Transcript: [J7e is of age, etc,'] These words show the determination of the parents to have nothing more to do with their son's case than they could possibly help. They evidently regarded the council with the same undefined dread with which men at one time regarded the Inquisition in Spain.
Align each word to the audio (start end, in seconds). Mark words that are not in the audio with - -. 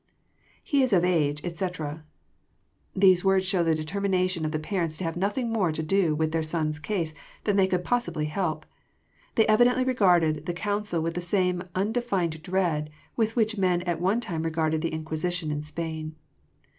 [J7e 0.65 0.81
is 0.81 0.93
of 0.93 1.05
age, 1.05 1.41
etc,'] 1.45 2.03
These 2.95 3.23
words 3.23 3.45
show 3.45 3.63
the 3.63 3.75
determination 3.75 4.45
of 4.45 4.51
the 4.51 4.57
parents 4.57 4.97
to 4.97 5.03
have 5.03 5.15
nothing 5.15 5.51
more 5.53 5.71
to 5.71 5.83
do 5.83 6.15
with 6.15 6.31
their 6.31 6.41
son's 6.41 6.79
case 6.79 7.13
than 7.43 7.55
they 7.55 7.67
could 7.67 7.83
possibly 7.83 8.25
help. 8.25 8.65
They 9.35 9.45
evidently 9.45 9.83
regarded 9.85 10.47
the 10.47 10.53
council 10.53 11.03
with 11.03 11.13
the 11.13 11.21
same 11.21 11.61
undefined 11.75 12.41
dread 12.41 12.89
with 13.15 13.35
which 13.35 13.59
men 13.59 13.83
at 13.83 14.01
one 14.01 14.19
time 14.21 14.41
regarded 14.41 14.81
the 14.81 14.89
Inquisition 14.91 15.51
in 15.51 15.61
Spain. 15.61 16.15